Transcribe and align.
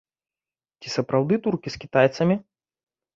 Ці 0.79 0.93
сапраўды 0.95 1.37
туркі 1.47 1.69
з 1.75 1.83
кітайцамі? 1.83 2.39